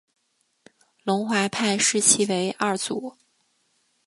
[1.03, 3.17] 龙华派视其为二祖。